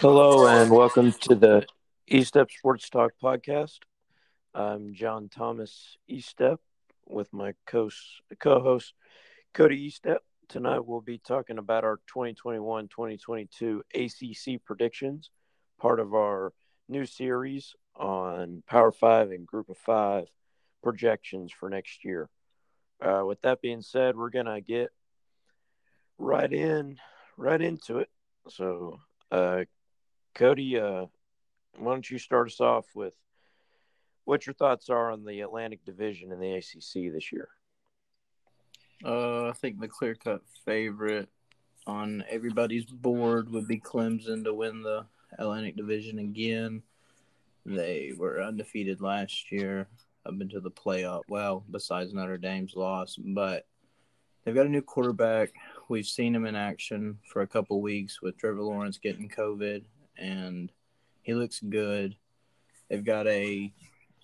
[0.00, 1.66] Hello and welcome to the
[2.08, 3.78] Estep Sports Talk podcast.
[4.54, 6.58] I'm John Thomas Estep
[7.04, 7.90] with my co
[8.44, 8.94] host
[9.52, 10.18] Cody Estep.
[10.48, 15.30] Tonight we'll be talking about our 2021 2022 ACC predictions,
[15.80, 16.52] part of our
[16.88, 20.28] new series on Power Five and Group of Five
[20.80, 22.30] projections for next year.
[23.04, 24.90] Uh, with that being said, we're going to get
[26.18, 26.98] right in,
[27.36, 28.08] right into it.
[28.48, 29.00] So,
[29.32, 29.64] uh,
[30.34, 31.06] Cody, uh,
[31.76, 33.14] why don't you start us off with
[34.24, 37.48] what your thoughts are on the Atlantic Division in the ACC this year?
[39.04, 41.28] Uh, I think the clear cut favorite
[41.86, 45.06] on everybody's board would be Clemson to win the
[45.38, 46.82] Atlantic Division again.
[47.64, 49.88] They were undefeated last year
[50.26, 51.22] up into the playoff.
[51.28, 53.66] Well, besides Notre Dame's loss, but
[54.44, 55.52] they've got a new quarterback.
[55.88, 59.84] We've seen him in action for a couple weeks with Trevor Lawrence getting COVID
[60.18, 60.72] and
[61.22, 62.16] he looks good.
[62.88, 63.72] They've got a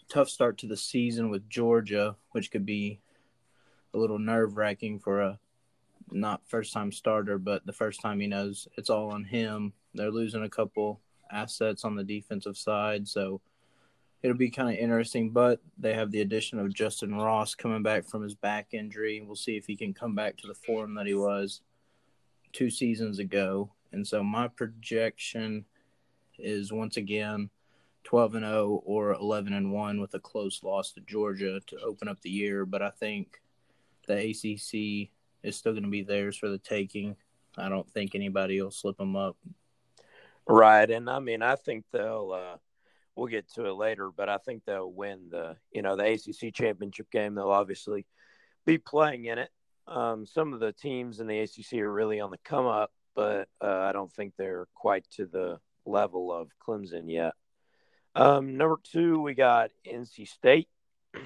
[0.08, 3.00] tough start to the season with Georgia, which could be
[3.92, 5.38] a little nerve wracking for a
[6.10, 9.72] not first time starter, but the first time he knows it's all on him.
[9.94, 13.40] They're losing a couple assets on the defensive side, so
[14.22, 15.30] it'll be kind of interesting.
[15.30, 19.20] But they have the addition of Justin Ross coming back from his back injury.
[19.20, 21.60] We'll see if he can come back to the form that he was
[22.52, 23.70] two seasons ago.
[23.92, 25.64] And so my projection
[26.38, 27.50] is once again
[28.04, 32.08] 12 and 0 or 11 and 1 with a close loss to Georgia to open
[32.08, 32.66] up the year.
[32.66, 33.40] But I think
[34.06, 35.10] the ACC
[35.42, 37.16] is still going to be theirs for the taking.
[37.56, 39.36] I don't think anybody will slip them up.
[40.46, 42.32] Right, and I mean, I think they'll.
[42.32, 42.58] Uh,
[43.16, 46.52] we'll get to it later, but I think they'll win the you know the ACC
[46.52, 47.34] championship game.
[47.34, 48.06] They'll obviously
[48.66, 49.50] be playing in it.
[49.86, 53.48] Um, some of the teams in the ACC are really on the come up, but
[53.60, 57.32] uh, I don't think they're quite to the level of Clemson yet.
[58.14, 60.68] Um, number two, we got NC State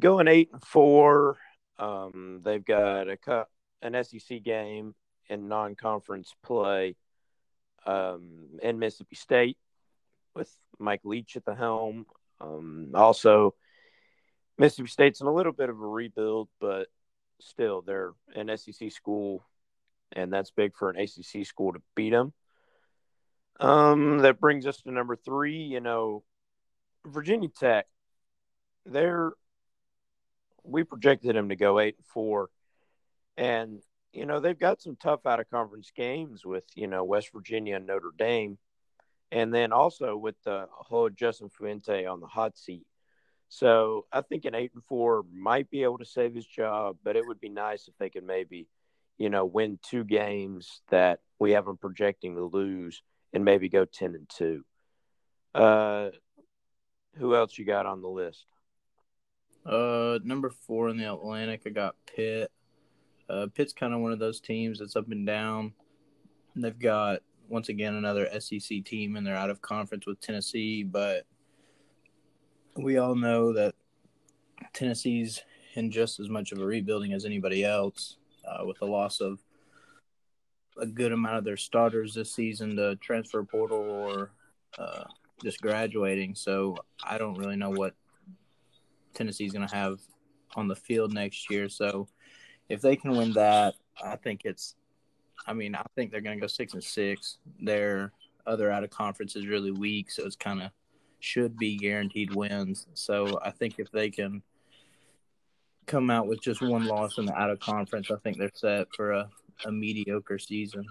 [0.00, 1.38] going eight and four.
[1.78, 3.50] Um, they've got a cup,
[3.82, 4.94] an SEC game
[5.28, 6.96] in non-conference play
[7.84, 9.58] um, in Mississippi State
[10.34, 12.06] with Mike Leach at the helm.
[12.40, 13.54] Um, also,
[14.58, 16.88] Mississippi State's in a little bit of a rebuild, but
[17.40, 19.44] still, they're an SEC school,
[20.12, 22.32] and that's big for an ACC school to beat them.
[23.58, 25.58] Um, that brings us to number three.
[25.58, 26.22] You know,
[27.06, 27.86] Virginia Tech.
[28.84, 29.32] They're
[30.62, 32.50] we projected them to go eight and four,
[33.36, 37.30] and you know they've got some tough out of conference games with you know West
[37.32, 38.58] Virginia and Notre Dame,
[39.32, 42.86] and then also with the whole Justin Fuente on the hot seat.
[43.48, 47.16] So I think an eight and four might be able to save his job, but
[47.16, 48.66] it would be nice if they could maybe,
[49.18, 53.84] you know, win two games that we have them projecting to lose and maybe go
[53.84, 54.64] 10 and 2.
[55.54, 56.10] Uh,
[57.16, 58.44] who else you got on the list?
[59.64, 62.52] Uh, number four in the Atlantic, I got Pitt.
[63.28, 65.72] Uh, Pitt's kind of one of those teams that's up and down.
[66.54, 70.82] They've got once again another SEC team, and they're out of conference with Tennessee.
[70.84, 71.24] But
[72.76, 73.74] we all know that
[74.72, 75.42] Tennessee's
[75.74, 78.16] in just as much of a rebuilding as anybody else,
[78.46, 79.40] uh, with the loss of
[80.78, 84.30] a good amount of their starters this season to transfer portal or
[84.78, 85.04] uh,
[85.42, 86.34] just graduating.
[86.34, 87.94] So I don't really know what
[89.14, 90.00] Tennessee's going to have
[90.54, 91.68] on the field next year.
[91.68, 92.08] So
[92.68, 94.74] if they can win that, I think it's.
[95.46, 97.38] I mean, I think they're going to go six and six.
[97.60, 98.12] Their
[98.46, 100.70] other out of conference is really weak, so it's kind of
[101.20, 102.86] should be guaranteed wins.
[102.94, 104.42] So I think if they can
[105.86, 108.88] come out with just one loss in the out of conference, I think they're set
[108.96, 109.30] for a
[109.64, 110.84] a mediocre season.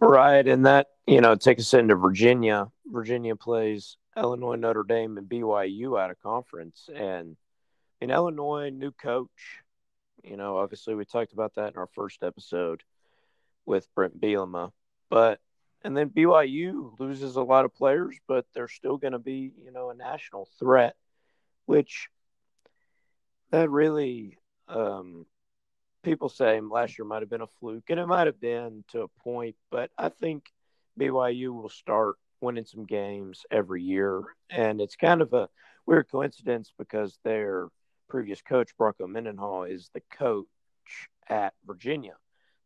[0.00, 2.68] Right, and that you know take us into Virginia.
[2.86, 7.36] Virginia plays Illinois, Notre Dame, and BYU out of conference, and
[8.00, 9.60] in Illinois, new coach.
[10.22, 12.82] You know, obviously we talked about that in our first episode
[13.64, 14.72] with Brent Bielema,
[15.08, 15.40] but
[15.82, 19.70] and then BYU loses a lot of players, but they're still going to be you
[19.70, 20.96] know a national threat,
[21.66, 22.08] which
[23.50, 24.38] that really
[24.68, 25.26] um,
[26.06, 29.02] people say last year might have been a fluke, and it might have been to
[29.02, 30.44] a point, but I think
[30.98, 34.22] BYU will start winning some games every year.
[34.48, 35.48] And it's kind of a
[35.84, 37.66] weird coincidence because their
[38.08, 40.46] previous coach, Bronco Mendenhall, is the coach
[41.28, 42.14] at Virginia.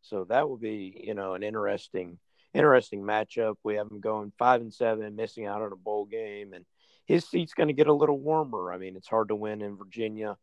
[0.03, 2.19] So that will be, you know, an interesting,
[2.53, 3.55] interesting matchup.
[3.63, 6.63] We have them going five and seven, missing out on a bowl game, and
[7.07, 8.71] his seat's going to get a little warmer.
[8.71, 10.37] I mean, it's hard to win in Virginia,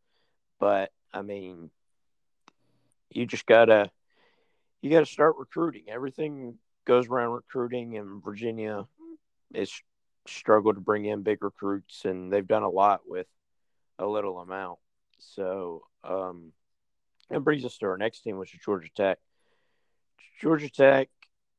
[0.59, 1.71] but I mean,
[3.11, 3.91] you just gotta
[4.83, 5.85] you gotta start recruiting.
[5.89, 8.87] Everything goes around recruiting, and Virginia
[9.55, 9.73] is
[10.27, 13.27] struggled to bring in big recruits, and they've done a lot with
[13.99, 14.79] a little amount.
[15.19, 16.53] So um,
[17.31, 19.19] that brings us to our next team, which is Georgia Tech.
[20.41, 21.09] Georgia Tech,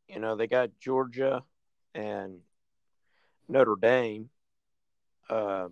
[0.07, 1.43] you know, they got Georgia
[1.93, 2.39] and
[3.47, 4.29] Notre Dame,
[5.29, 5.67] uh,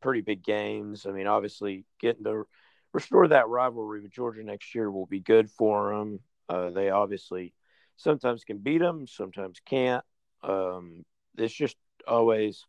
[0.00, 1.06] pretty big games.
[1.06, 2.46] I mean, obviously, getting to
[2.92, 6.20] restore that rivalry with Georgia next year will be good for them.
[6.48, 7.52] Uh, they obviously
[7.96, 10.04] sometimes can beat them, sometimes can't.
[10.42, 11.04] Um,
[11.36, 11.76] it's just
[12.06, 12.64] always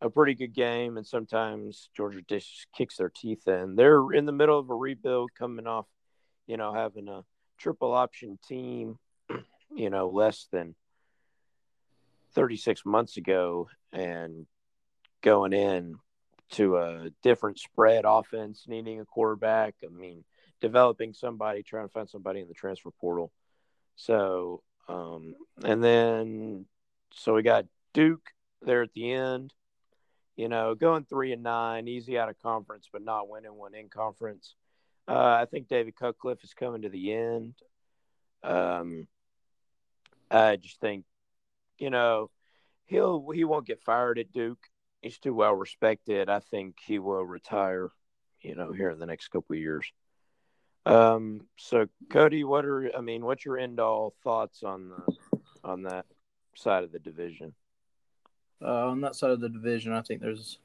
[0.00, 3.76] a pretty good game, and sometimes Georgia just kicks their teeth in.
[3.76, 5.86] They're in the middle of a rebuild, coming off,
[6.46, 7.24] you know, having a
[7.58, 8.98] triple option team,
[9.74, 10.74] you know, less than
[12.34, 14.46] 36 months ago, and
[15.22, 15.96] going in
[16.52, 19.74] to a different spread offense, needing a quarterback.
[19.84, 20.24] I mean,
[20.60, 23.32] developing somebody, trying to find somebody in the transfer portal.
[23.96, 26.66] So, um, and then
[27.12, 28.30] so we got Duke
[28.62, 29.52] there at the end.
[30.36, 33.88] You know, going three and nine, easy out of conference, but not winning one in
[33.88, 34.54] conference.
[35.06, 37.54] Uh, I think David Cutcliffe is coming to the end.
[38.42, 39.06] Um,
[40.30, 41.04] I just think,
[41.78, 42.30] you know,
[42.86, 44.58] he'll he won't get fired at Duke.
[45.04, 46.30] He's too well respected.
[46.30, 47.90] I think he will retire,
[48.40, 49.92] you know, here in the next couple of years.
[50.86, 55.82] Um, so Cody, what are I mean, what's your end all thoughts on the on
[55.82, 56.06] that
[56.56, 57.52] side of the division?
[58.62, 60.58] Uh, on that side of the division, I think there's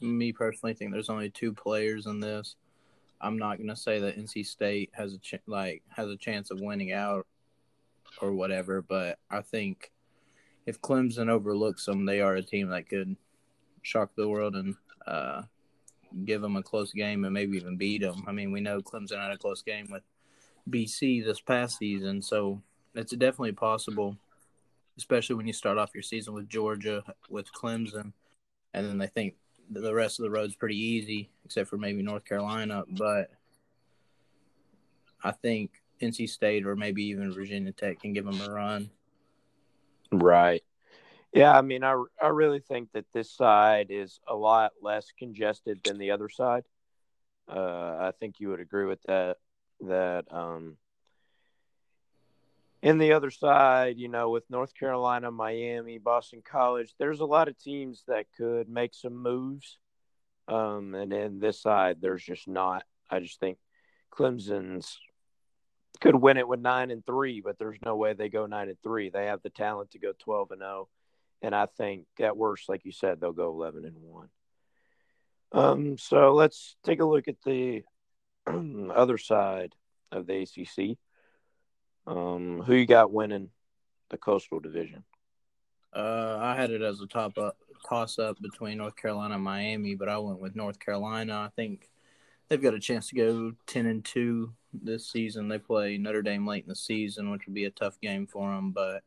[0.00, 2.56] me personally think there's only two players in this.
[3.20, 6.50] I'm not going to say that NC State has a ch- like has a chance
[6.50, 7.28] of winning out
[8.20, 9.92] or whatever, but I think
[10.70, 13.16] if Clemson overlooks them, they are a team that could
[13.82, 14.74] shock the world and
[15.06, 15.42] uh,
[16.24, 18.24] give them a close game and maybe even beat them.
[18.26, 20.02] I mean, we know Clemson had a close game with
[20.68, 22.62] BC this past season, so
[22.94, 24.16] it's definitely possible
[25.00, 28.12] especially when you start off your season with Georgia, with Clemson,
[28.74, 29.34] and then they think
[29.70, 32.84] the rest of the road's pretty easy, except for maybe North Carolina.
[32.86, 33.30] But
[35.24, 35.70] I think
[36.02, 38.90] NC State or maybe even Virginia Tech can give them a run.
[40.12, 40.62] Right.
[41.32, 45.80] Yeah, I mean, I, I really think that this side is a lot less congested
[45.84, 46.64] than the other side.
[47.48, 49.36] Uh, I think you would agree with that.
[49.82, 50.76] That um,
[52.82, 57.48] in the other side, you know, with North Carolina, Miami, Boston College, there's a lot
[57.48, 59.78] of teams that could make some moves.
[60.48, 62.84] Um, and in this side, there's just not.
[63.08, 63.58] I just think
[64.12, 64.98] Clemson's
[66.00, 68.78] could win it with nine and three, but there's no way they go nine and
[68.82, 69.10] three.
[69.10, 70.88] They have the talent to go twelve and zero,
[71.42, 74.28] and I think at worst, like you said, they'll go eleven and one.
[75.52, 77.82] Um, so let's take a look at the
[78.46, 79.74] other side
[80.12, 80.96] of the ACC.
[82.06, 83.50] Um, who you got winning
[84.10, 85.04] the Coastal Division?
[85.92, 87.56] Uh, I had it as a top up,
[87.88, 91.34] toss up between North Carolina and Miami, but I went with North Carolina.
[91.34, 91.90] I think
[92.50, 95.48] they've got a chance to go ten and two this season.
[95.48, 98.54] They play Notre Dame late in the season, which would be a tough game for
[98.54, 98.72] them.
[98.72, 99.02] But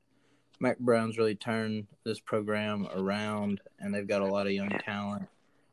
[0.60, 5.28] Mack Brown's really turned this program around, and they've got a lot of young talent.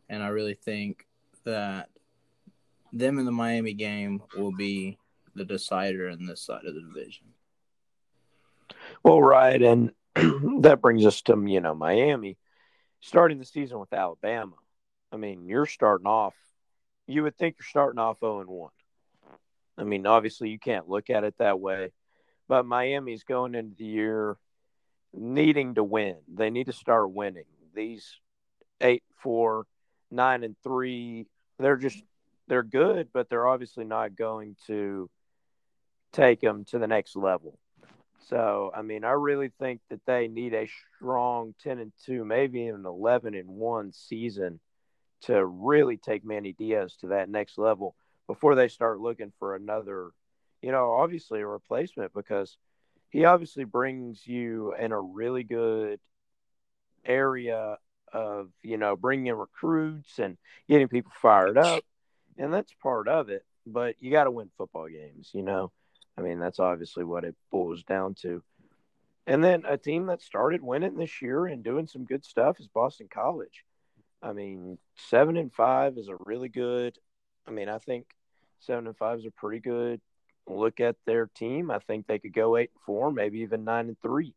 [0.08, 1.06] And I really think
[1.44, 1.88] that
[2.92, 4.98] them in the Miami game will be
[5.34, 7.26] the decider in this side of the division.
[9.04, 9.92] Well, right, and
[10.62, 12.36] that brings us to you know Miami
[13.00, 14.56] starting the season with Alabama.
[15.12, 16.34] I mean, you're starting off.
[17.06, 18.70] You would think you're starting off zero oh and one.
[19.78, 21.92] I mean, obviously you can't look at it that way,
[22.48, 24.36] but Miami's going into the year
[25.12, 26.16] needing to win.
[26.32, 27.44] They need to start winning.
[27.74, 28.16] These
[28.80, 29.66] eight, four,
[30.10, 31.26] nine, and three,
[31.58, 32.02] they're just
[32.48, 35.08] they're good, but they're obviously not going to
[36.12, 37.58] take them to the next level.
[38.28, 42.60] So, I mean, I really think that they need a strong 10 and 2, maybe
[42.62, 44.60] even 11 and 1 season
[45.22, 47.94] to really take Manny Diaz to that next level
[48.26, 50.10] before they start looking for another,
[50.62, 52.56] you know, obviously a replacement because
[53.10, 56.00] he obviously brings you in a really good
[57.04, 57.78] area
[58.12, 60.36] of, you know, bringing in recruits and
[60.68, 61.82] getting people fired up.
[62.38, 63.44] And that's part of it.
[63.66, 65.72] But you got to win football games, you know.
[66.16, 68.42] I mean, that's obviously what it boils down to.
[69.26, 72.68] And then a team that started winning this year and doing some good stuff is
[72.68, 73.64] Boston College.
[74.22, 76.98] I mean, seven and five is a really good.
[77.46, 78.06] I mean, I think
[78.60, 80.00] seven and five is a pretty good
[80.46, 81.70] look at their team.
[81.70, 84.34] I think they could go eight and four, maybe even nine and three.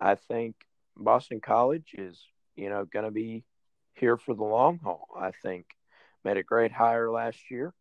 [0.00, 0.54] I think
[0.96, 2.18] Boston College is,
[2.54, 3.44] you know, going to be
[3.94, 5.08] here for the long haul.
[5.18, 5.66] I think
[6.24, 7.72] made a great hire last year.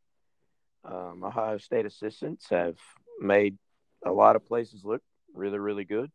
[0.83, 2.77] Um, Ohio State assistants have
[3.19, 3.57] made
[4.05, 5.01] a lot of places look
[5.33, 6.11] really, really good.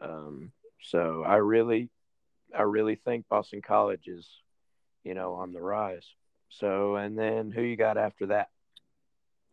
[0.00, 1.88] Um, so I really,
[2.56, 4.28] I really think Boston College is,
[5.06, 6.04] you know, on the rise.
[6.48, 8.48] So, and then who you got after that?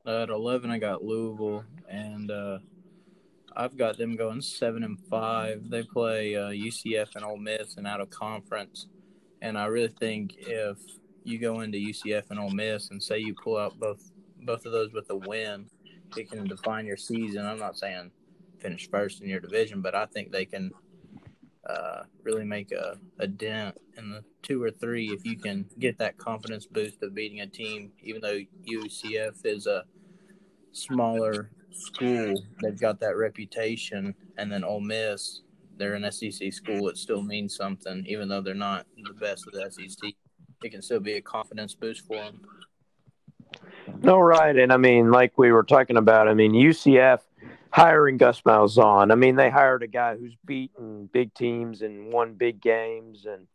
[0.05, 2.57] at eleven, I got Louisville, and uh,
[3.55, 5.69] I've got them going seven and five.
[5.69, 8.87] They play uh, UCF and Ole Miss and out of conference,
[9.41, 10.77] and I really think if
[11.23, 14.73] you go into UCF and Ole Miss and say you pull out both both of
[14.73, 15.67] those with a win,
[16.17, 17.45] it can define your season.
[17.45, 18.11] I'm not saying
[18.59, 20.71] finish first in your division, but I think they can
[21.67, 25.97] uh, really make a, a dent in the two or three if you can get
[25.97, 29.85] that confidence boost of beating a team, even though UCF is a
[30.73, 35.41] smaller school, they've got that reputation, and then Ole Miss,
[35.77, 36.89] they're an SEC school.
[36.89, 40.11] It still means something, even though they're not the best of the SEC.
[40.63, 42.41] It can still be a confidence boost for them.
[44.01, 47.19] No, right, and I mean, like we were talking about, I mean, UCF
[47.73, 49.11] hiring Gus Malzahn.
[49.11, 53.47] I mean, they hired a guy who's beaten big teams and won big games, and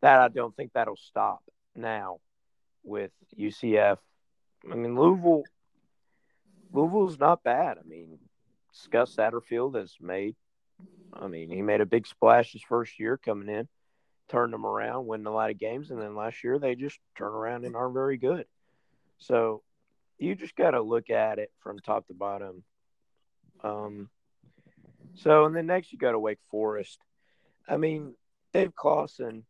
[0.00, 1.42] that I don't think that'll stop
[1.76, 2.20] now
[2.84, 3.98] with UCF.
[4.72, 5.44] I mean, Louisville,
[6.72, 7.76] Louisville's not bad.
[7.78, 8.18] I mean,
[8.90, 10.36] Gus Satterfield has made.
[11.12, 13.68] I mean, he made a big splash his first year coming in,
[14.30, 17.32] turned them around, winning a lot of games, and then last year they just turn
[17.32, 18.46] around and aren't very good.
[19.18, 19.62] So
[20.18, 22.64] you just got to look at it from top to bottom
[23.64, 24.08] um,
[25.16, 26.98] so, and then next you go to Wake Forest.
[27.68, 28.14] I mean,
[28.52, 29.44] Dave Clawson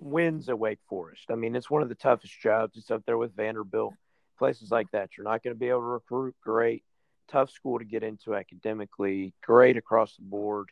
[0.00, 1.26] wins at Wake Forest.
[1.30, 2.76] I mean, it's one of the toughest jobs.
[2.76, 3.94] It's up there with Vanderbilt,
[4.38, 5.10] places like that.
[5.16, 6.82] You're not going to be able to recruit great.
[7.28, 10.68] Tough school to get into academically, great across the board.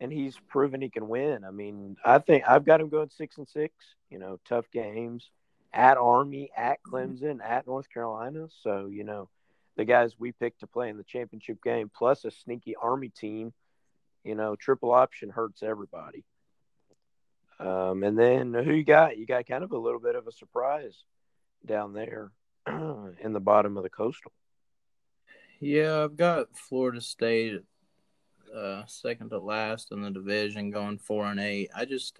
[0.00, 1.44] And he's proven he can win.
[1.44, 3.74] I mean, I think I've got him going six and six,
[4.08, 5.30] you know, tough games
[5.72, 8.48] at Army, at Clemson, at North Carolina.
[8.62, 9.28] So, you know,
[9.80, 13.50] the guys we picked to play in the championship game, plus a sneaky Army team,
[14.24, 16.22] you know, triple option hurts everybody.
[17.58, 19.16] Um, and then who you got?
[19.16, 21.02] You got kind of a little bit of a surprise
[21.64, 22.30] down there
[22.66, 24.32] in the bottom of the coastal.
[25.60, 27.62] Yeah, I've got Florida State
[28.54, 31.70] uh, second to last in the division, going four and eight.
[31.74, 32.18] I just,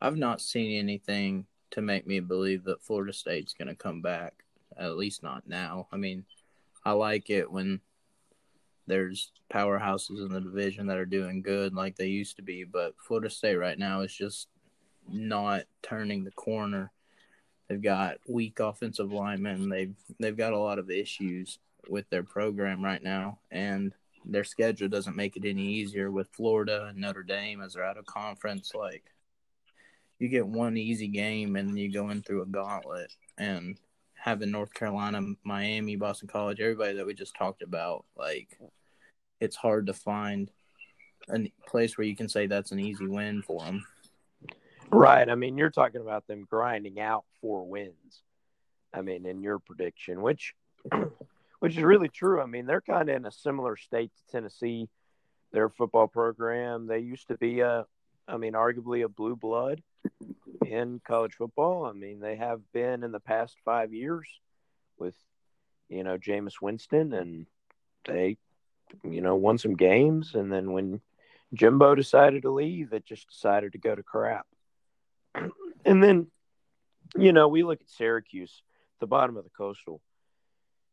[0.00, 4.32] I've not seen anything to make me believe that Florida State's going to come back.
[4.78, 5.88] At least not now.
[5.92, 6.24] I mean,
[6.84, 7.80] I like it when
[8.86, 12.94] there's powerhouses in the division that are doing good like they used to be, but
[12.98, 14.48] Florida State right now is just
[15.08, 16.92] not turning the corner.
[17.68, 19.68] They've got weak offensive linemen.
[19.68, 23.92] They've they've got a lot of issues with their program right now, and
[24.26, 27.98] their schedule doesn't make it any easier with Florida and Notre Dame as they're out
[27.98, 28.72] of conference.
[28.74, 29.04] Like
[30.18, 33.78] you get one easy game and you go in through a gauntlet, and
[34.24, 38.58] having North Carolina, Miami, Boston College, everybody that we just talked about, like
[39.38, 40.50] it's hard to find
[41.28, 43.84] a place where you can say that's an easy win for them.
[44.90, 45.28] Right.
[45.28, 48.22] I mean, you're talking about them grinding out four wins.
[48.94, 50.54] I mean, in your prediction, which
[51.60, 52.40] which is really true.
[52.40, 54.88] I mean, they're kind of in a similar state to Tennessee.
[55.52, 57.84] Their football program, they used to be a
[58.26, 59.82] I mean, arguably a blue blood
[60.74, 61.86] in college football.
[61.86, 64.26] I mean, they have been in the past five years
[64.98, 65.14] with,
[65.88, 67.46] you know, Jameis Winston, and
[68.06, 68.36] they,
[69.02, 70.34] you know, won some games.
[70.34, 71.00] And then when
[71.54, 74.46] Jimbo decided to leave, it just decided to go to crap.
[75.84, 76.26] and then,
[77.16, 78.62] you know, we look at Syracuse,
[79.00, 80.00] the bottom of the coastal.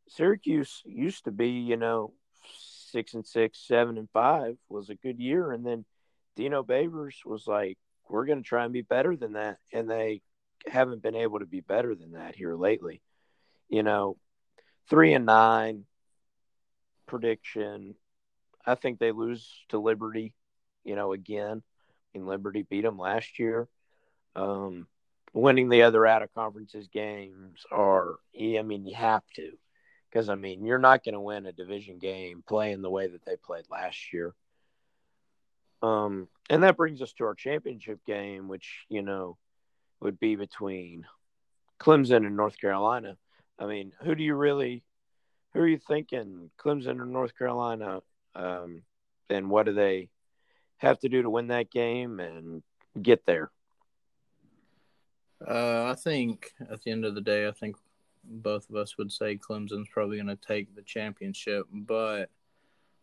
[0.08, 2.14] Syracuse used to be, you know,
[2.92, 5.86] six and six, seven and five was a good year, and then
[6.36, 7.78] Dino Babers was like,
[8.12, 9.58] we're going to try and be better than that.
[9.72, 10.22] And they
[10.68, 13.02] haven't been able to be better than that here lately.
[13.70, 14.18] You know,
[14.90, 15.86] three and nine
[17.08, 17.96] prediction.
[18.66, 20.34] I think they lose to Liberty,
[20.84, 21.64] you know, again.
[22.14, 23.70] In Liberty beat them last year.
[24.36, 24.88] Um,
[25.34, 29.54] winning the other out of conferences games are, I mean, you have to.
[30.10, 33.24] Because, I mean, you're not going to win a division game playing the way that
[33.26, 34.36] they played last year.
[35.82, 39.38] Um, and that brings us to our championship game, which you know
[40.00, 41.06] would be between
[41.80, 43.18] Clemson and North Carolina.
[43.58, 44.84] I mean, who do you really,
[45.54, 48.02] who are you thinking, Clemson or North Carolina?
[48.36, 48.84] Um,
[49.30, 50.10] and what do they
[50.78, 52.64] have to do to win that game and
[53.02, 53.52] get there?
[55.48, 57.76] Uh, I think at the end of the day, I think
[58.24, 62.30] both of us would say Clemson's probably going to take the championship, but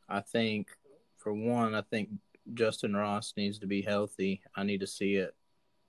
[0.09, 0.69] I think
[1.17, 2.11] for one, I think
[2.55, 4.43] Justin Ross needs to be healthy.
[4.55, 5.35] I need to see it.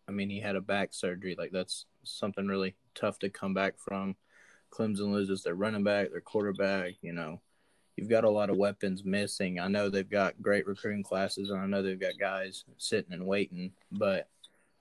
[0.08, 1.36] I mean, he had a back surgery.
[1.38, 4.16] Like that's something really tough to come back from.
[4.72, 6.94] Clemson loses their running back, their quarterback.
[7.02, 7.42] You know,
[7.96, 9.60] you've got a lot of weapons missing.
[9.60, 13.26] I know they've got great recruiting classes, and I know they've got guys sitting and
[13.26, 14.28] waiting, but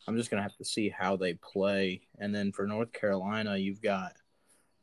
[0.07, 2.03] I'm just gonna have to see how they play.
[2.19, 4.15] And then for North Carolina, you've got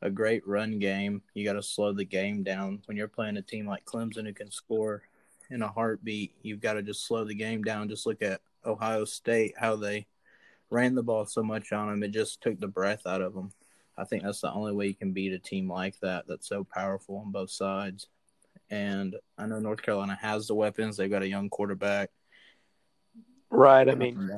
[0.02, 1.22] a great run game.
[1.34, 4.32] You got to slow the game down when you're playing a team like Clemson who
[4.32, 5.02] can score
[5.50, 6.32] in a heartbeat.
[6.42, 7.88] You've got to just slow the game down.
[7.88, 10.06] Just look at Ohio State how they
[10.70, 13.52] ran the ball so much on them, it just took the breath out of them.
[13.96, 16.64] I think that's the only way you can beat a team like that that's so
[16.64, 18.08] powerful on both sides.
[18.68, 20.96] And I know North Carolina has the weapons.
[20.96, 22.10] They've got a young quarterback.
[23.48, 23.88] Right.
[23.88, 24.30] I mean,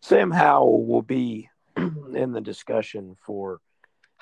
[0.00, 3.60] Sam Howell will be in the discussion for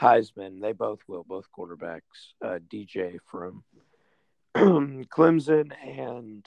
[0.01, 0.61] Heisman.
[0.61, 2.01] They both will, both quarterbacks.
[2.43, 3.63] Uh, DJ from
[5.09, 6.45] Clemson and,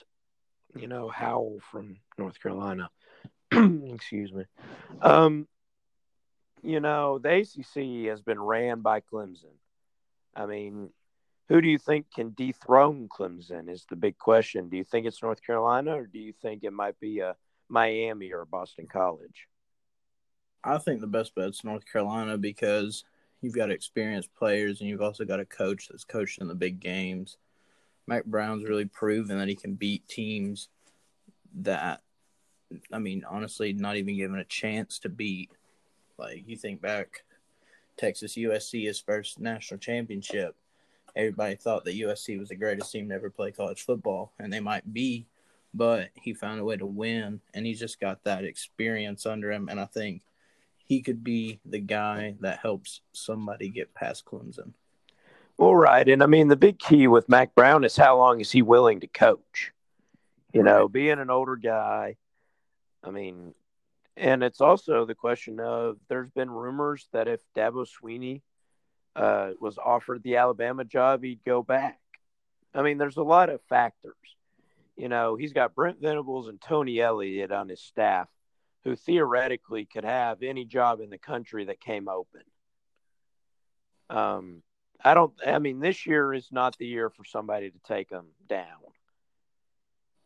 [0.76, 2.90] you know, Howell from North Carolina.
[3.52, 4.44] Excuse me.
[5.02, 5.48] Um,
[6.62, 9.56] you know, the ACC has been ran by Clemson.
[10.36, 10.90] I mean,
[11.48, 14.70] who do you think can dethrone Clemson is the big question.
[14.70, 17.36] Do you think it's North Carolina or do you think it might be a
[17.70, 19.48] Miami or Boston College?
[20.64, 23.04] I think the best bet's North Carolina because
[23.42, 26.80] you've got experienced players and you've also got a coach that's coached in the big
[26.80, 27.38] games.
[28.12, 30.68] Mack Brown's really proven that he can beat teams
[31.62, 32.02] that
[32.92, 35.50] I mean, honestly, not even given a chance to beat.
[36.18, 37.24] Like you think back,
[37.96, 40.58] Texas USC his first national championship.
[41.16, 44.60] Everybody thought that USC was the greatest team to ever play college football, and they
[44.60, 45.26] might be,
[45.74, 49.70] but he found a way to win, and he's just got that experience under him.
[49.70, 50.22] And I think
[50.86, 54.74] he could be the guy that helps somebody get past Clemson.
[55.58, 58.52] All right, and I mean the big key with Mack Brown is how long is
[58.52, 59.72] he willing to coach?
[60.54, 62.18] You know, being an older guy,
[63.04, 63.54] I mean,
[64.18, 68.42] and it's also the question of there's been rumors that if Dabo Swinney
[69.16, 72.00] uh, was offered the Alabama job, he'd go back.
[72.74, 74.16] I mean, there's a lot of factors.
[74.98, 78.28] You know, he's got Brent Venables and Tony Elliott on his staff
[78.84, 82.42] who theoretically could have any job in the country that came open.
[84.10, 84.64] Um,
[85.04, 88.28] I don't, I mean, this year is not the year for somebody to take them
[88.48, 88.66] down.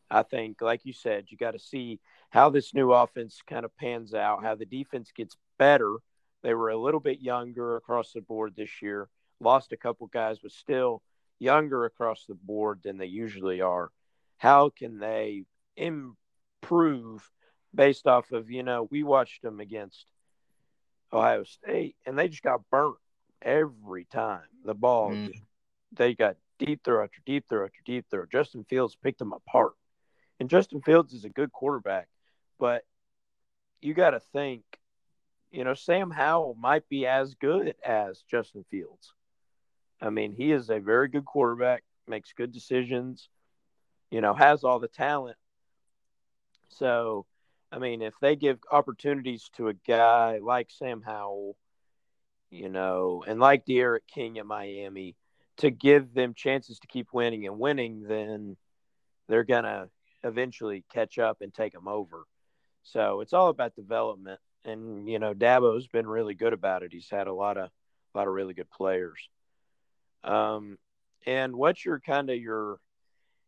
[0.10, 3.76] I think, like you said, you got to see how this new offense kind of
[3.78, 5.98] pans out, how the defense gets better.
[6.44, 9.10] They were a little bit younger across the board this year,
[9.40, 11.02] lost a couple guys, but still
[11.40, 13.90] younger across the board than they usually are.
[14.38, 17.30] How can they improve
[17.74, 20.06] based off of, you know, we watched them against
[21.12, 22.96] Ohio State and they just got burnt
[23.46, 24.42] every time.
[24.66, 25.32] The ball, mm.
[25.94, 28.26] they got deep throw after deep throw after deep throw.
[28.26, 29.74] Justin Fields picked them apart.
[30.40, 32.10] And Justin Fields is a good quarterback,
[32.60, 32.84] but
[33.82, 34.64] you got to think,
[35.52, 39.14] you know, Sam Howell might be as good as Justin Fields.
[40.02, 43.30] I mean, he is a very good quarterback, makes good decisions,
[44.12, 45.38] you know, has all the talent.
[46.70, 47.26] So,
[47.72, 51.56] I mean, if they give opportunities to a guy like Sam Howell,
[52.50, 55.16] you know, and like D'Eriq King at Miami,
[55.58, 58.58] to give them chances to keep winning and winning, then
[59.28, 59.90] they're gonna
[60.24, 62.26] eventually catch up and take them over.
[62.84, 66.94] So it's all about development, and you know Dabo's been really good about it.
[66.94, 67.70] He's had a lot of
[68.14, 69.20] a lot of really good players.
[70.24, 70.78] Um,
[71.26, 72.80] and what's your kind of your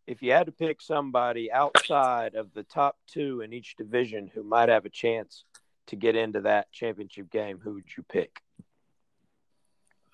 [0.07, 4.41] if you had to pick somebody outside of the top two in each division who
[4.41, 5.43] might have a chance
[5.87, 8.41] to get into that championship game, who would you pick?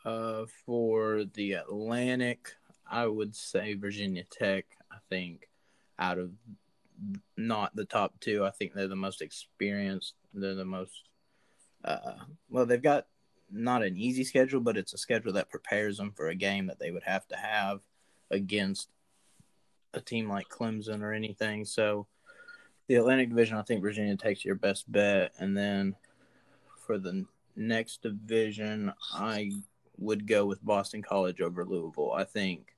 [0.05, 2.49] Uh, for the Atlantic,
[2.89, 4.65] I would say Virginia Tech.
[4.91, 5.49] I think
[5.97, 6.31] out of
[7.37, 8.45] not the top two.
[8.45, 10.15] I think they're the most experienced.
[10.33, 11.03] They're the most
[11.85, 12.15] uh,
[12.49, 12.65] well.
[12.65, 13.07] They've got
[13.51, 16.79] not an easy schedule, but it's a schedule that prepares them for a game that
[16.79, 17.79] they would have to have
[18.31, 18.89] against
[19.93, 21.65] a team like Clemson or anything.
[21.65, 22.07] So
[22.87, 25.95] the Atlantic Division, I think Virginia Tech's your best bet, and then
[26.85, 29.51] for the next division, I
[29.97, 32.13] would go with Boston College over Louisville.
[32.13, 32.75] I think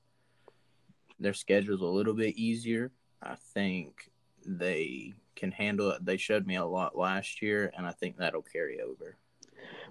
[1.18, 2.92] their schedule's a little bit easier.
[3.22, 4.10] I think
[4.44, 6.04] they can handle it.
[6.04, 9.16] They showed me a lot last year, and I think that'll carry over.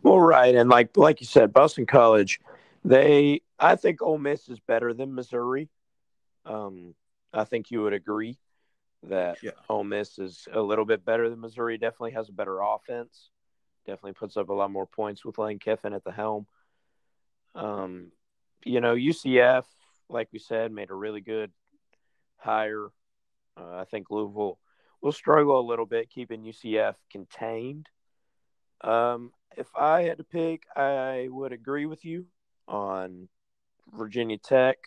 [0.03, 2.39] Well, right, and like like you said, Boston College,
[2.83, 5.69] they I think Ole Miss is better than Missouri.
[6.45, 6.93] Um,
[7.33, 8.37] I think you would agree
[9.03, 9.51] that yeah.
[9.69, 11.77] Ole Miss is a little bit better than Missouri.
[11.77, 13.29] Definitely has a better offense.
[13.85, 16.47] Definitely puts up a lot more points with Lane Kiffin at the helm.
[17.55, 18.11] Um,
[18.63, 19.63] you know, UCF,
[20.09, 21.51] like we said, made a really good
[22.37, 22.91] hire
[23.57, 24.59] uh, I think Louisville
[25.01, 27.87] will struggle a little bit keeping UCF contained.
[28.81, 32.25] Um, if I had to pick, I would agree with you
[32.67, 33.29] on
[33.93, 34.77] Virginia Tech.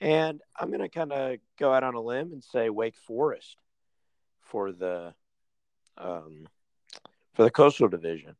[0.00, 3.56] And I'm going to kind of go out on a limb and say Wake Forest
[4.40, 5.14] for the
[5.96, 6.46] um,
[7.34, 8.36] for the Coastal Division.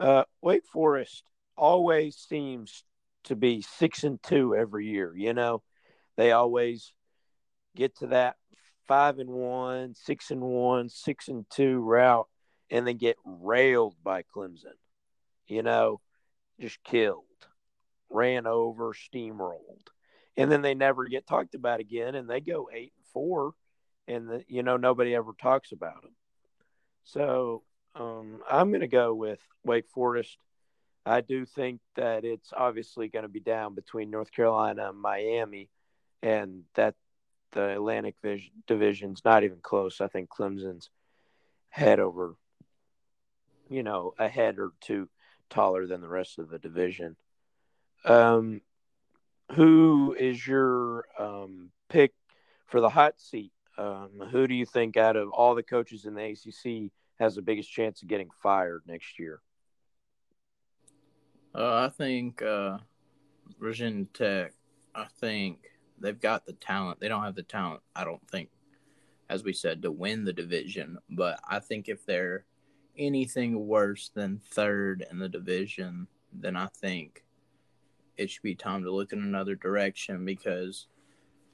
[0.00, 1.24] Uh, Wake Forest
[1.56, 2.84] always seems
[3.24, 5.14] to be six and two every year.
[5.16, 5.62] You know,
[6.16, 6.92] they always
[7.74, 8.36] get to that
[8.86, 12.28] five and one, six and one, six and two route,
[12.70, 14.76] and then get railed by Clemson.
[15.46, 16.00] You know,
[16.60, 17.24] just killed,
[18.10, 19.88] ran over, steamrolled,
[20.36, 23.52] and then they never get talked about again, and they go eight and four,
[24.08, 26.14] and the, you know nobody ever talks about them.
[27.04, 27.62] So
[27.94, 30.38] um, I'm going to go with Wake Forest.
[31.06, 35.70] I do think that it's obviously going to be down between North Carolina and Miami,
[36.20, 36.96] and that
[37.52, 38.16] the Atlantic
[38.66, 40.00] division's not even close.
[40.00, 40.90] I think Clemson's
[41.68, 42.34] head over,
[43.70, 45.08] you know, a head or two
[45.48, 47.16] taller than the rest of the division.
[48.04, 48.60] Um,
[49.52, 52.14] who is your um, pick
[52.66, 53.52] for the hot seat?
[53.78, 56.90] Um, who do you think out of all the coaches in the ACC
[57.20, 59.40] has the biggest chance of getting fired next year?
[61.56, 62.78] Uh, I think uh,
[63.58, 64.52] Virginia Tech.
[64.94, 67.00] I think they've got the talent.
[67.00, 68.50] They don't have the talent, I don't think,
[69.30, 70.98] as we said, to win the division.
[71.08, 72.44] But I think if they're
[72.98, 77.24] anything worse than third in the division, then I think
[78.18, 80.88] it should be time to look in another direction because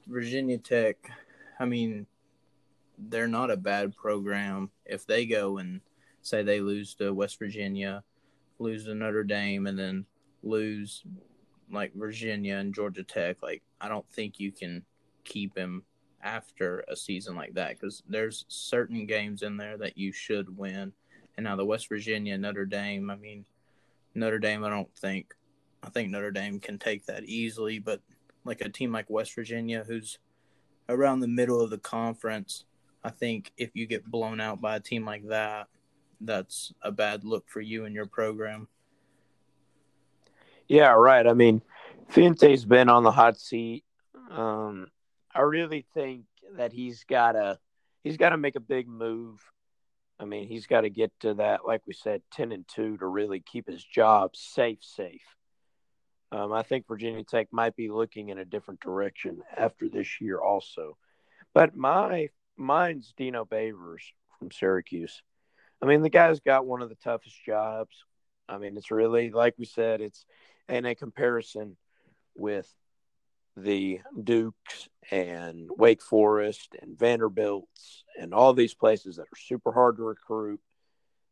[0.07, 0.97] Virginia Tech,
[1.59, 2.07] I mean,
[2.97, 4.69] they're not a bad program.
[4.85, 5.79] If they go and
[6.21, 8.03] say they lose to West Virginia,
[8.63, 10.05] lose to Notre Dame, and then
[10.41, 11.03] lose
[11.71, 14.83] like Virginia and Georgia Tech, like I don't think you can
[15.23, 15.83] keep him
[16.21, 20.93] after a season like that because there's certain games in there that you should win.
[21.35, 23.45] And now the West Virginia Notre Dame, I mean,
[24.15, 25.33] Notre Dame, I don't think,
[25.81, 28.01] I think Notre Dame can take that easily, but
[28.45, 30.19] like a team like West Virginia, who's
[30.87, 32.65] around the middle of the conference,
[33.03, 35.67] I think if you get blown out by a team like that,
[36.25, 38.67] that's a bad look for you and your program.
[40.67, 41.25] Yeah, right.
[41.25, 41.61] I mean,
[42.09, 43.83] Fuente's been on the hot seat.
[44.31, 44.87] Um,
[45.33, 46.25] I really think
[46.57, 47.59] that he's got to
[48.03, 49.39] he's got to make a big move.
[50.19, 53.05] I mean, he's got to get to that, like we said, ten and two to
[53.05, 54.79] really keep his job safe.
[54.81, 55.23] Safe.
[56.31, 60.39] Um, I think Virginia Tech might be looking in a different direction after this year,
[60.39, 60.97] also.
[61.53, 64.01] But my mine's Dino Babers
[64.39, 65.21] from Syracuse.
[65.83, 68.05] I mean, the guy's got one of the toughest jobs.
[68.47, 70.25] I mean, it's really like we said, it's
[70.69, 71.75] in a comparison
[72.35, 72.73] with
[73.57, 79.97] the Dukes and Wake Forest and Vanderbilts and all these places that are super hard
[79.97, 80.61] to recruit.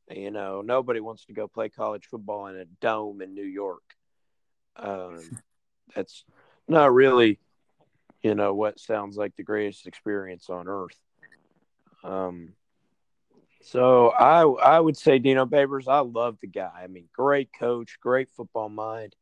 [0.10, 3.96] You know, nobody wants to go play college football in a dome in New York.
[4.76, 5.22] Um,
[5.96, 6.26] that's
[6.68, 7.40] not really,
[8.22, 11.00] you know, what sounds like the greatest experience on earth.
[12.04, 12.56] Um,
[13.64, 15.88] so I I would say Dino Babers.
[15.88, 16.82] I love the guy.
[16.84, 19.16] I mean, great coach, great football mind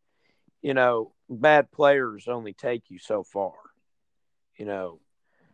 [0.62, 3.54] you know, bad players only take you so far.
[4.58, 5.00] You know,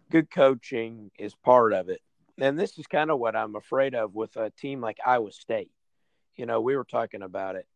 [0.10, 2.02] good coaching is part of it.
[2.38, 5.72] And this is kind of what I'm afraid of with a team like Iowa State.
[6.36, 7.68] You know, we were talking about it.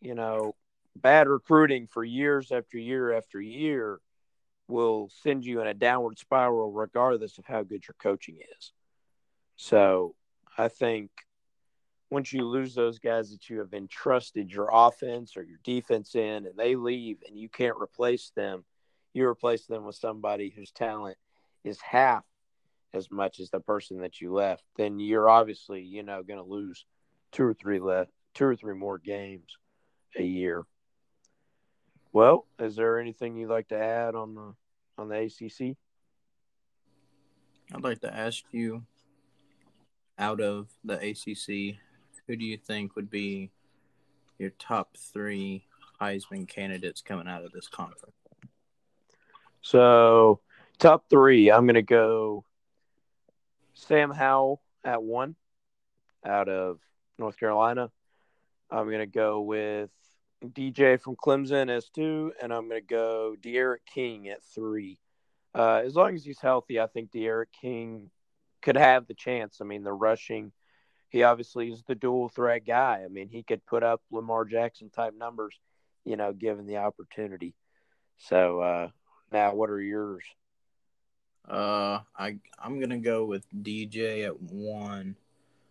[0.00, 0.54] You know,
[0.96, 4.00] bad recruiting for years after year after year
[4.66, 8.72] will send you in a downward spiral regardless of how good your coaching is.
[9.56, 10.14] So
[10.56, 11.10] I think
[12.10, 16.46] once you lose those guys that you have entrusted your offense or your defense in
[16.46, 18.64] and they leave and you can't replace them,
[19.12, 21.16] you replace them with somebody whose talent
[21.64, 22.24] is half
[22.94, 26.44] as much as the person that you left, then you're obviously, you know, going to
[26.44, 26.84] lose
[27.32, 29.56] two or three left, two or three more games
[30.16, 30.64] a year.
[32.12, 34.54] Well, is there anything you'd like to add on the
[34.96, 35.76] on the ACC?
[37.74, 38.84] I'd like to ask you
[40.18, 41.78] out of the ACC,
[42.26, 43.50] who do you think would be
[44.38, 45.64] your top three
[46.00, 48.14] Heisman candidates coming out of this conference?
[49.60, 50.40] So,
[50.78, 52.44] top three, I'm going to go
[53.74, 55.36] Sam Howell at one
[56.24, 56.78] out of
[57.18, 57.90] North Carolina.
[58.70, 59.90] I'm going to go with
[60.44, 64.98] DJ from Clemson as two, and I'm going to go D'Eriq King at three.
[65.54, 68.10] Uh, as long as he's healthy, I think D'Eriq King
[68.62, 69.58] could have the chance.
[69.60, 70.52] I mean, the rushing–
[71.08, 73.02] he obviously is the dual threat guy.
[73.04, 75.58] I mean, he could put up Lamar Jackson type numbers,
[76.04, 77.54] you know, given the opportunity.
[78.18, 78.88] So uh,
[79.32, 80.24] now, what are yours?
[81.48, 85.16] Uh, I I'm gonna go with DJ at one,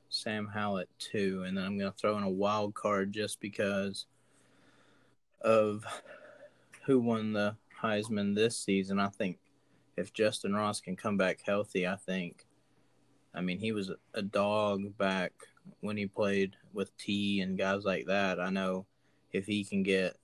[0.10, 4.06] Sam Howell at two, and then I'm gonna throw in a wild card just because
[5.41, 5.86] of
[6.86, 9.00] who won the Heisman this season.
[9.00, 9.38] I think
[9.98, 12.45] if Justin Ross can come back healthy, I think.
[13.36, 15.34] I mean, he was a dog back
[15.82, 18.39] when he played with T and guys like that.
[18.39, 18.86] I know
[19.34, 20.15] if he can get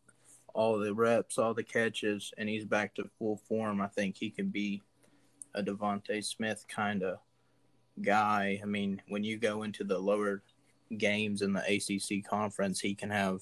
[0.54, 4.30] all the reps, all the catches, and he's back to full form, I think he
[4.30, 4.82] could be
[5.54, 7.18] a DeVonta Smith kind of
[8.02, 8.60] guy.
[8.62, 10.44] I mean, when you go into the lower
[10.98, 13.42] games in the ACC conference, he can have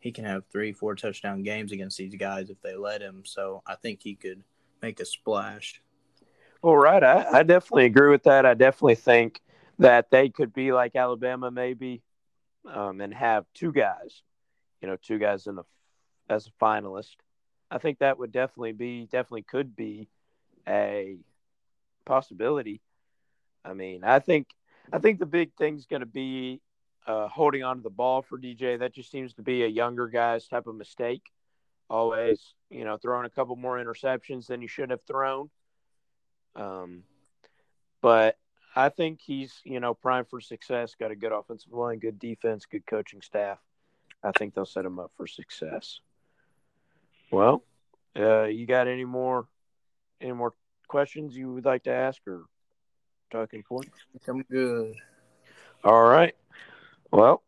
[0.00, 3.22] he can have three, four touchdown games against these guys if they let him.
[3.24, 4.44] So I think he could
[4.82, 5.80] make a splash.
[6.64, 7.04] Well, right.
[7.04, 8.46] I, I definitely agree with that.
[8.46, 9.42] I definitely think
[9.80, 12.00] that they could be like Alabama, maybe,
[12.64, 14.22] um, and have two guys,
[14.80, 15.64] you know, two guys in the
[16.26, 17.16] as a finalist.
[17.70, 20.08] I think that would definitely be, definitely could be
[20.66, 21.18] a
[22.06, 22.80] possibility.
[23.62, 24.48] I mean, I think,
[24.90, 26.62] I think the big thing's going to be
[27.06, 28.78] uh, holding on to the ball for DJ.
[28.78, 31.24] That just seems to be a younger guy's type of mistake.
[31.90, 35.50] Always, you know, throwing a couple more interceptions than you should have thrown.
[36.56, 37.04] Um,
[38.00, 38.38] but
[38.76, 40.94] I think he's, you know, primed for success.
[40.98, 43.58] Got a good offensive line, good defense, good coaching staff.
[44.22, 46.00] I think they'll set him up for success.
[47.30, 47.62] Well,
[48.16, 49.46] uh, you got any more,
[50.20, 50.54] any more
[50.88, 52.44] questions you would like to ask or
[53.30, 53.90] talking points?
[54.28, 54.94] I'm good.
[55.82, 56.34] All right.
[57.10, 57.42] Well,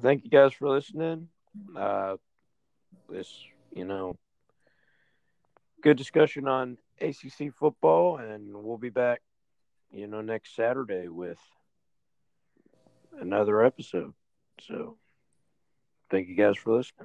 [0.00, 1.28] thank you guys for listening.
[1.76, 2.16] Uh,
[3.08, 3.32] this,
[3.72, 4.16] you know,
[5.82, 9.20] good discussion on ACC football, and we'll be back,
[9.92, 11.38] you know, next Saturday with
[13.20, 14.12] another episode.
[14.60, 14.96] So,
[16.10, 17.04] thank you guys for listening.